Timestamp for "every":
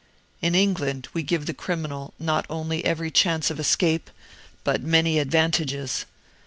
2.83-3.11